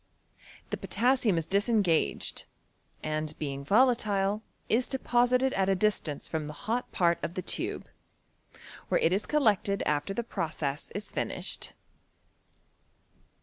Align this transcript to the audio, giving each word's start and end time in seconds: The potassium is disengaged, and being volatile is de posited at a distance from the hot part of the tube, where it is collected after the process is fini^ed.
The 0.71 0.77
potassium 0.77 1.37
is 1.37 1.45
disengaged, 1.45 2.45
and 3.03 3.37
being 3.37 3.63
volatile 3.63 4.41
is 4.67 4.87
de 4.87 4.97
posited 4.97 5.53
at 5.53 5.69
a 5.69 5.75
distance 5.75 6.27
from 6.27 6.47
the 6.47 6.53
hot 6.65 6.91
part 6.91 7.19
of 7.23 7.35
the 7.35 7.43
tube, 7.43 7.87
where 8.89 8.99
it 8.99 9.13
is 9.13 9.27
collected 9.27 9.83
after 9.83 10.11
the 10.15 10.23
process 10.23 10.89
is 10.95 11.11
fini^ed. 11.11 11.73